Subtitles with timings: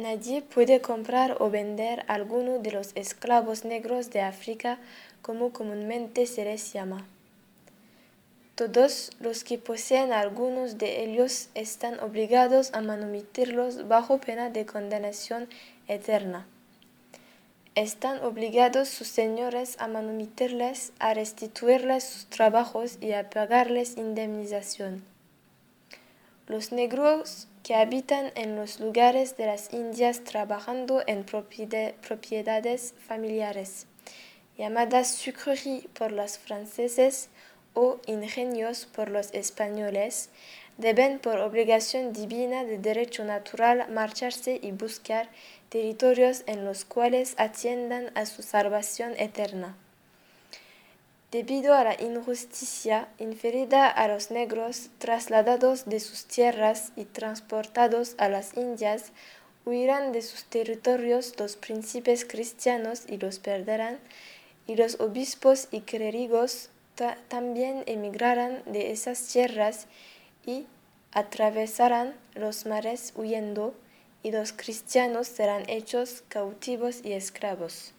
[0.00, 4.78] Nadie puede comprar o vender alguno de los esclavos negros de África,
[5.20, 7.06] como comúnmente se les llama.
[8.54, 15.50] Todos los que poseen algunos de ellos están obligados a manumitirlos bajo pena de condenación
[15.86, 16.46] eterna.
[17.74, 25.04] Están obligados sus señores a manumitirles, a restituirles sus trabajos y a pagarles indemnización.
[26.46, 33.86] Los negros que habitan en los lugares de las Indias trabajando en propiedades familiares,
[34.56, 37.28] llamadas sucreries por los franceses
[37.74, 40.30] o ingenios por los españoles,
[40.78, 45.28] deben por obligación divina de derecho natural marcharse y buscar
[45.68, 49.76] territorios en los cuales atiendan a su salvación eterna.
[51.30, 58.28] Debido a la injusticia inferida a los negros trasladados de sus tierras y transportados a
[58.28, 59.12] las Indias,
[59.64, 64.00] huirán de sus territorios los príncipes cristianos y los perderán,
[64.66, 66.70] y los obispos y clérigos
[67.28, 69.86] también emigrarán de esas tierras
[70.44, 70.66] y
[71.12, 73.74] atravesarán los mares huyendo,
[74.24, 77.94] y los cristianos serán hechos cautivos y esclavos.